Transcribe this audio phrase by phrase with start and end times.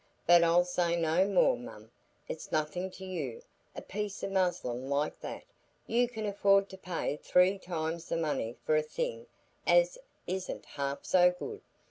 [0.25, 1.91] But I'll say no more, mum;
[2.27, 3.43] it's nothing to you,
[3.75, 5.43] a piece o' muslin like that;
[5.85, 9.27] you can afford to pay three times the money for a thing
[9.67, 11.61] as isn't half so good.